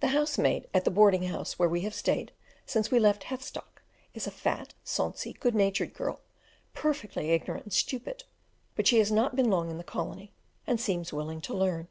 The 0.00 0.08
housemaid 0.16 0.66
at 0.72 0.86
the 0.86 0.90
boarding 0.90 1.24
house 1.24 1.58
where 1.58 1.68
we 1.68 1.82
have 1.82 1.92
stayed 1.92 2.32
since 2.64 2.90
we 2.90 2.98
left 2.98 3.24
Heathstock 3.24 3.82
is 4.14 4.26
a 4.26 4.30
fat, 4.30 4.72
sonsy, 4.82 5.34
good 5.38 5.54
natured 5.54 5.92
girl, 5.92 6.22
perfectly 6.72 7.32
ignorant 7.32 7.64
and 7.64 7.72
stupid, 7.74 8.24
but 8.76 8.86
she 8.86 8.96
has 8.98 9.12
not 9.12 9.36
been 9.36 9.50
long 9.50 9.68
in 9.70 9.76
the 9.76 9.84
colony, 9.84 10.32
and 10.66 10.80
seems 10.80 11.12
willing 11.12 11.42
to 11.42 11.52
learn. 11.52 11.88